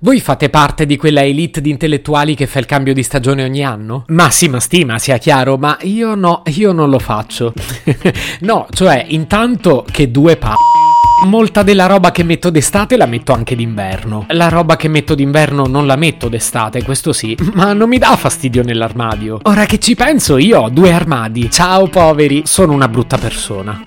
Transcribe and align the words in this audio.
Voi 0.00 0.20
fate 0.20 0.50
parte 0.50 0.84
di 0.84 0.98
quella 0.98 1.24
elite 1.24 1.62
di 1.62 1.70
intellettuali 1.70 2.34
che 2.34 2.46
fa 2.46 2.58
il 2.58 2.66
cambio 2.66 2.92
di 2.92 3.02
stagione 3.02 3.42
ogni 3.42 3.64
anno? 3.64 4.04
Massima 4.08 4.60
stima, 4.60 4.98
sia 4.98 5.16
chiaro, 5.16 5.56
ma 5.56 5.78
io 5.82 6.14
no, 6.14 6.42
io 6.54 6.72
non 6.72 6.90
lo 6.90 6.98
faccio. 6.98 7.54
no, 8.40 8.66
cioè, 8.70 9.06
intanto 9.08 9.86
che 9.90 10.10
due 10.10 10.36
pa... 10.36 10.54
Molta 11.24 11.62
della 11.62 11.86
roba 11.86 12.10
che 12.10 12.24
metto 12.24 12.50
d'estate 12.50 12.98
la 12.98 13.06
metto 13.06 13.32
anche 13.32 13.56
d'inverno. 13.56 14.26
La 14.28 14.50
roba 14.50 14.76
che 14.76 14.88
metto 14.88 15.14
d'inverno 15.14 15.64
non 15.64 15.86
la 15.86 15.96
metto 15.96 16.28
d'estate, 16.28 16.82
questo 16.82 17.14
sì, 17.14 17.34
ma 17.54 17.72
non 17.72 17.88
mi 17.88 17.96
dà 17.96 18.14
fastidio 18.16 18.62
nell'armadio. 18.62 19.38
Ora 19.44 19.64
che 19.64 19.78
ci 19.78 19.94
penso, 19.94 20.36
io 20.36 20.60
ho 20.60 20.68
due 20.68 20.92
armadi. 20.92 21.50
Ciao 21.50 21.88
poveri, 21.88 22.42
sono 22.44 22.74
una 22.74 22.88
brutta 22.88 23.16
persona. 23.16 23.82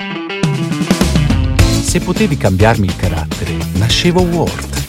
Se 1.82 2.00
potevi 2.00 2.36
cambiarmi 2.36 2.88
il 2.88 2.96
carattere, 2.96 3.56
nascevo 3.74 4.22
Ward. 4.22 4.89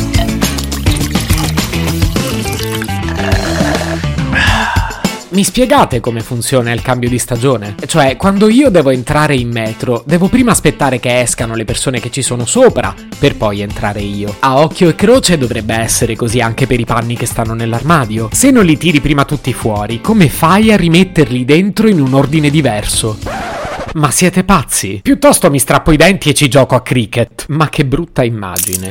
Mi 5.31 5.45
spiegate 5.45 6.01
come 6.01 6.19
funziona 6.19 6.73
il 6.73 6.81
cambio 6.81 7.07
di 7.07 7.17
stagione? 7.17 7.75
Cioè, 7.85 8.17
quando 8.17 8.49
io 8.49 8.69
devo 8.69 8.89
entrare 8.89 9.33
in 9.33 9.49
metro, 9.49 10.03
devo 10.05 10.27
prima 10.27 10.51
aspettare 10.51 10.99
che 10.99 11.21
escano 11.21 11.55
le 11.55 11.63
persone 11.63 12.01
che 12.01 12.11
ci 12.11 12.21
sono 12.21 12.45
sopra, 12.45 12.93
per 13.17 13.37
poi 13.37 13.61
entrare 13.61 14.01
io. 14.01 14.35
A 14.39 14.59
occhio 14.59 14.89
e 14.89 14.95
croce 14.95 15.37
dovrebbe 15.37 15.73
essere 15.73 16.17
così 16.17 16.41
anche 16.41 16.67
per 16.67 16.81
i 16.81 16.85
panni 16.85 17.15
che 17.15 17.25
stanno 17.25 17.53
nell'armadio. 17.53 18.27
Se 18.33 18.51
non 18.51 18.65
li 18.65 18.75
tiri 18.75 18.99
prima 18.99 19.23
tutti 19.23 19.53
fuori, 19.53 20.01
come 20.01 20.27
fai 20.27 20.73
a 20.73 20.75
rimetterli 20.75 21.45
dentro 21.45 21.87
in 21.87 22.01
un 22.01 22.13
ordine 22.13 22.49
diverso? 22.49 23.17
Ma 23.93 24.11
siete 24.11 24.43
pazzi? 24.43 24.99
Piuttosto 25.01 25.49
mi 25.49 25.59
strappo 25.59 25.93
i 25.93 25.97
denti 25.97 26.27
e 26.27 26.33
ci 26.33 26.49
gioco 26.49 26.75
a 26.75 26.81
cricket. 26.81 27.45
Ma 27.47 27.69
che 27.69 27.85
brutta 27.85 28.25
immagine. 28.25 28.89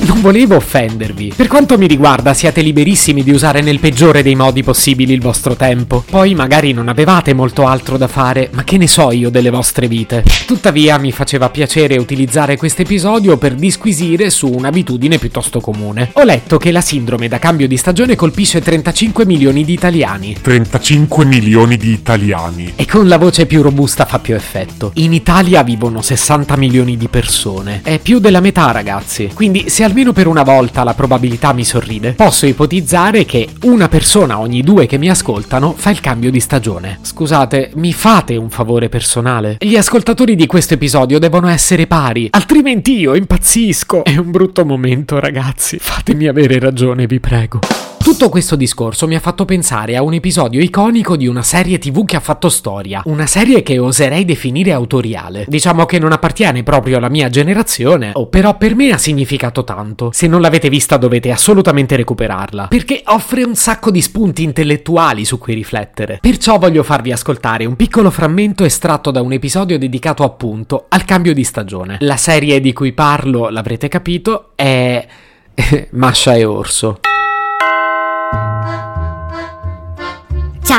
Non 0.00 0.20
volevo 0.20 0.56
offendervi. 0.56 1.32
Per 1.34 1.48
quanto 1.48 1.76
mi 1.76 1.86
riguarda, 1.86 2.32
siete 2.32 2.60
liberissimi 2.60 3.22
di 3.22 3.32
usare 3.32 3.60
nel 3.60 3.80
peggiore 3.80 4.22
dei 4.22 4.36
modi 4.36 4.62
possibili 4.62 5.12
il 5.12 5.20
vostro 5.20 5.56
tempo. 5.56 6.04
Poi 6.08 6.34
magari 6.34 6.72
non 6.72 6.88
avevate 6.88 7.34
molto 7.34 7.66
altro 7.66 7.96
da 7.96 8.06
fare, 8.06 8.48
ma 8.52 8.64
che 8.64 8.76
ne 8.78 8.86
so 8.86 9.10
io 9.10 9.28
delle 9.28 9.50
vostre 9.50 9.88
vite. 9.88 10.24
Tuttavia 10.46 10.98
mi 10.98 11.10
faceva 11.10 11.50
piacere 11.50 11.96
utilizzare 11.96 12.56
questo 12.56 12.82
episodio 12.82 13.36
per 13.36 13.54
disquisire 13.54 14.30
su 14.30 14.48
un'abitudine 14.48 15.18
piuttosto 15.18 15.60
comune. 15.60 16.10
Ho 16.14 16.22
letto 16.22 16.58
che 16.58 16.70
la 16.70 16.80
sindrome 16.80 17.28
da 17.28 17.38
cambio 17.38 17.66
di 17.66 17.76
stagione 17.76 18.14
colpisce 18.14 18.60
35 18.60 19.26
milioni 19.26 19.64
di 19.64 19.72
italiani. 19.72 20.36
35 20.40 21.24
milioni 21.24 21.76
di 21.76 21.90
italiani. 21.90 22.72
E 22.76 22.86
con 22.86 23.08
la 23.08 23.18
voce 23.18 23.46
più 23.46 23.62
robusta 23.62 24.04
fa 24.04 24.20
più 24.20 24.34
effetto. 24.34 24.92
In 24.94 25.12
Italia 25.12 25.62
vivono 25.62 26.02
60 26.02 26.56
milioni 26.56 26.96
di 26.96 27.08
persone. 27.08 27.80
È 27.82 27.98
più 27.98 28.20
della 28.20 28.40
metà, 28.40 28.70
ragazzi. 28.70 29.30
Quindi 29.34 29.68
se 29.68 29.84
almeno 29.88 30.12
per 30.12 30.26
una 30.26 30.42
volta 30.42 30.84
la 30.84 30.92
probabilità 30.92 31.54
mi 31.54 31.64
sorride, 31.64 32.12
posso 32.12 32.44
ipotizzare 32.44 33.24
che 33.24 33.48
una 33.62 33.88
persona 33.88 34.38
ogni 34.38 34.62
due 34.62 34.86
che 34.86 34.98
mi 34.98 35.08
ascoltano 35.08 35.72
fa 35.74 35.88
il 35.88 36.00
cambio 36.00 36.30
di 36.30 36.40
stagione. 36.40 36.98
Scusate, 37.00 37.70
mi 37.76 37.94
fate 37.94 38.36
un 38.36 38.50
favore 38.50 38.90
personale? 38.90 39.56
Gli 39.58 39.76
ascoltatori 39.76 40.36
di 40.36 40.46
questo 40.46 40.74
episodio 40.74 41.18
devono 41.18 41.48
essere 41.48 41.86
pari, 41.86 42.28
altrimenti 42.30 42.98
io 42.98 43.14
impazzisco. 43.14 44.04
È 44.04 44.16
un 44.16 44.30
brutto 44.30 44.66
momento, 44.66 45.18
ragazzi. 45.18 45.78
Fatemi 45.78 46.26
avere 46.26 46.58
ragione, 46.58 47.06
vi 47.06 47.18
prego. 47.18 47.60
Tutto 48.08 48.30
questo 48.30 48.56
discorso 48.56 49.06
mi 49.06 49.16
ha 49.16 49.20
fatto 49.20 49.44
pensare 49.44 49.94
a 49.94 50.02
un 50.02 50.14
episodio 50.14 50.62
iconico 50.62 51.14
di 51.14 51.26
una 51.26 51.42
serie 51.42 51.76
tv 51.76 52.06
che 52.06 52.16
ha 52.16 52.20
fatto 52.20 52.48
storia, 52.48 53.02
una 53.04 53.26
serie 53.26 53.62
che 53.62 53.78
oserei 53.78 54.24
definire 54.24 54.72
autoriale. 54.72 55.44
Diciamo 55.46 55.84
che 55.84 55.98
non 55.98 56.12
appartiene 56.12 56.62
proprio 56.62 56.96
alla 56.96 57.10
mia 57.10 57.28
generazione, 57.28 58.12
oh, 58.14 58.28
però 58.28 58.56
per 58.56 58.74
me 58.74 58.92
ha 58.92 58.96
significato 58.96 59.62
tanto. 59.62 60.08
Se 60.10 60.26
non 60.26 60.40
l'avete 60.40 60.70
vista 60.70 60.96
dovete 60.96 61.30
assolutamente 61.30 61.96
recuperarla, 61.96 62.68
perché 62.68 63.02
offre 63.04 63.42
un 63.42 63.54
sacco 63.54 63.90
di 63.90 64.00
spunti 64.00 64.42
intellettuali 64.42 65.26
su 65.26 65.36
cui 65.36 65.52
riflettere. 65.52 66.16
Perciò 66.18 66.58
voglio 66.58 66.84
farvi 66.84 67.12
ascoltare 67.12 67.66
un 67.66 67.76
piccolo 67.76 68.10
frammento 68.10 68.64
estratto 68.64 69.10
da 69.10 69.20
un 69.20 69.32
episodio 69.32 69.78
dedicato 69.78 70.22
appunto 70.24 70.86
al 70.88 71.04
cambio 71.04 71.34
di 71.34 71.44
stagione. 71.44 71.98
La 72.00 72.16
serie 72.16 72.58
di 72.62 72.72
cui 72.72 72.94
parlo, 72.94 73.50
l'avrete 73.50 73.88
capito, 73.88 74.52
è... 74.54 75.06
Masha 75.90 76.36
e 76.36 76.44
Orso. 76.46 77.00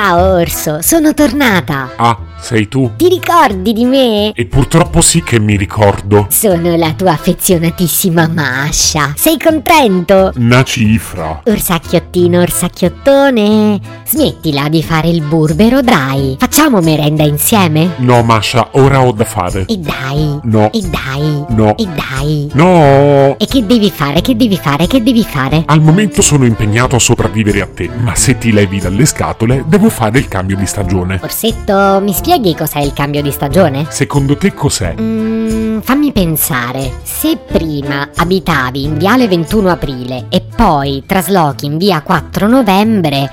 Ciao 0.02 0.36
Orso, 0.36 0.82
sono 0.82 1.14
tornata. 1.14 1.90
Ah, 1.98 2.18
sei 2.42 2.68
tu? 2.68 2.92
Ti 2.96 3.08
ricordi 3.08 3.74
di 3.74 3.86
me? 3.86 4.32
E 4.34 4.46
purtroppo 4.46 5.02
sì 5.02 5.24
che 5.24 5.40
mi 5.40 5.56
ricordo. 5.58 6.28
Sono 6.30 6.76
la 6.76 6.94
tua 6.94 7.12
affezionatissima 7.12 8.28
Masha. 8.28 9.14
Sei 9.16 9.38
contento? 9.38 10.32
Una 10.36 10.64
cifra. 10.64 11.42
Orsacchiottino, 11.46 12.42
orsacchiottone. 12.42 13.80
Smettila 14.06 14.70
di 14.70 14.82
fare 14.84 15.10
il 15.10 15.22
burbero, 15.22 15.82
dai. 15.82 16.36
Facciamo 16.40 16.82
merenda 16.82 17.24
insieme? 17.24 17.94
No, 17.98 18.24
Masha, 18.24 18.70
ora 18.72 19.02
ho 19.02 19.12
da 19.12 19.26
fare. 19.26 19.66
E 19.68 19.78
dai. 19.78 20.40
No. 20.44 20.72
E 20.72 20.82
dai. 20.82 21.46
No. 21.50 21.76
E 21.78 21.86
dai. 21.86 22.50
No. 22.54 23.36
E 23.38 23.46
che 23.46 23.66
devi 23.66 23.92
fare? 23.92 24.22
Che 24.22 24.36
devi 24.36 24.58
fare? 24.58 24.88
Che 24.88 25.04
devi 25.04 25.24
fare? 25.24 25.64
Al 25.66 25.82
momento 25.82 26.22
sono 26.22 26.46
impegnato 26.46 26.96
a 26.96 27.00
sopravvivere 27.00 27.62
a 27.62 27.68
te, 27.68 27.90
ma 27.96 28.16
se 28.16 28.38
ti 28.38 28.52
levi 28.52 28.80
dalle 28.80 29.06
scatole, 29.06 29.64
devo 29.68 29.90
fare 29.90 30.20
il 30.20 30.28
cambio 30.28 30.56
di 30.56 30.66
stagione. 30.66 31.20
Orsetto, 31.22 32.00
mi 32.02 32.14
spieghi 32.30 32.54
cos'è 32.54 32.80
il 32.82 32.94
cambio 32.94 33.24
di 33.24 33.32
stagione? 33.32 33.88
Secondo 33.90 34.38
te 34.38 34.54
cos'è? 34.54 34.94
Mm, 35.02 35.80
fammi 35.80 36.12
pensare. 36.12 37.00
Se 37.02 37.38
prima 37.38 38.10
abitavi 38.16 38.84
in 38.84 39.00
viale 39.00 39.28
21 39.28 39.72
aprile 39.72 40.26
e 40.30 40.44
poi 40.56 41.02
traslochi 41.08 41.66
in 41.66 41.80
via 41.80 42.04
4 42.04 42.48
novembre 42.48 43.32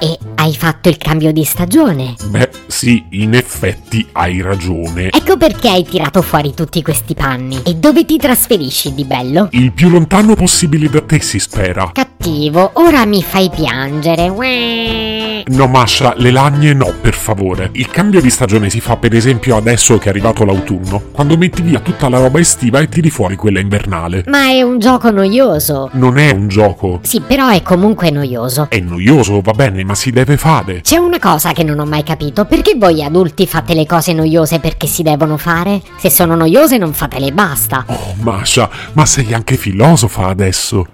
e 0.00 0.18
hai 0.42 0.56
fatto 0.56 0.88
il 0.88 0.96
cambio 0.96 1.30
di 1.30 1.44
stagione. 1.44 2.16
Beh, 2.24 2.50
sì, 2.66 3.04
in 3.10 3.34
effetti 3.34 4.04
hai 4.10 4.42
ragione. 4.42 5.10
Ecco 5.10 5.36
perché 5.36 5.68
hai 5.68 5.84
tirato 5.84 6.20
fuori 6.20 6.52
tutti 6.52 6.82
questi 6.82 7.14
panni. 7.14 7.60
E 7.62 7.76
dove 7.76 8.04
ti 8.04 8.16
trasferisci 8.16 8.92
di 8.92 9.04
bello? 9.04 9.46
Il 9.52 9.70
più 9.70 9.88
lontano 9.88 10.34
possibile 10.34 10.90
da 10.90 11.00
te, 11.02 11.20
si 11.20 11.38
spera. 11.38 11.90
Cattivo, 11.92 12.72
ora 12.74 13.06
mi 13.06 13.22
fai 13.22 13.50
piangere. 13.54 14.28
Uè. 14.28 15.44
No, 15.46 15.66
Masha, 15.66 16.14
le 16.16 16.30
lagne 16.30 16.72
no, 16.72 16.92
per 17.00 17.14
favore. 17.14 17.70
Il 17.74 17.88
cambio 17.88 18.20
di 18.20 18.30
stagione 18.30 18.70
si 18.70 18.80
fa 18.80 18.96
per 18.96 19.14
esempio 19.14 19.56
adesso 19.56 19.98
che 19.98 20.06
è 20.06 20.08
arrivato 20.08 20.44
l'autunno, 20.44 21.02
quando 21.12 21.36
metti 21.36 21.62
via 21.62 21.80
tutta 21.80 22.08
la 22.08 22.18
roba 22.18 22.40
estiva 22.40 22.80
e 22.80 22.88
tiri 22.88 23.10
fuori 23.10 23.36
quella 23.36 23.60
invernale. 23.60 24.24
Ma 24.26 24.48
è 24.48 24.62
un 24.62 24.78
gioco 24.78 25.10
noioso. 25.10 25.90
Non 25.92 26.18
è 26.18 26.30
un 26.30 26.48
gioco. 26.48 27.00
Sì, 27.02 27.20
però 27.20 27.48
è 27.48 27.62
comunque 27.62 28.10
noioso. 28.10 28.66
È 28.68 28.78
noioso, 28.80 29.40
va 29.40 29.52
bene, 29.52 29.84
ma 29.84 29.94
si 29.94 30.10
deve 30.10 30.31
fare. 30.36 30.80
C'è 30.80 30.96
una 30.96 31.18
cosa 31.18 31.52
che 31.52 31.62
non 31.62 31.78
ho 31.78 31.84
mai 31.84 32.02
capito. 32.02 32.44
Perché 32.44 32.74
voi 32.76 33.02
adulti 33.02 33.46
fate 33.46 33.74
le 33.74 33.86
cose 33.86 34.12
noiose 34.12 34.58
perché 34.58 34.86
si 34.86 35.02
devono 35.02 35.36
fare? 35.36 35.80
Se 35.98 36.10
sono 36.10 36.34
noiose 36.34 36.78
non 36.78 36.92
fatele 36.92 37.26
e 37.26 37.32
basta. 37.32 37.84
Oh, 37.86 38.14
Masha, 38.20 38.68
ma 38.92 39.06
sei 39.06 39.32
anche 39.34 39.56
filosofa 39.56 40.26
adesso. 40.26 40.86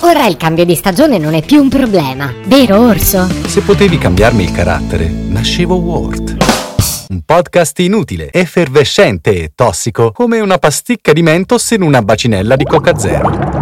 Ora 0.00 0.26
il 0.26 0.36
cambio 0.36 0.64
di 0.64 0.74
stagione 0.74 1.18
non 1.18 1.34
è 1.34 1.44
più 1.44 1.60
un 1.62 1.68
problema, 1.68 2.32
vero 2.46 2.80
Orso? 2.80 3.28
Se 3.46 3.60
potevi 3.60 3.98
cambiarmi 3.98 4.42
il 4.42 4.50
carattere, 4.50 5.06
nascevo 5.06 5.76
Ward. 5.76 6.36
Un 7.08 7.20
podcast 7.24 7.78
inutile, 7.78 8.32
effervescente 8.32 9.30
e 9.30 9.52
tossico, 9.54 10.10
come 10.10 10.40
una 10.40 10.58
pasticca 10.58 11.12
di 11.12 11.22
mentos 11.22 11.70
in 11.70 11.82
una 11.82 12.02
bacinella 12.02 12.56
di 12.56 12.64
Coca 12.64 12.98
Zero. 12.98 13.61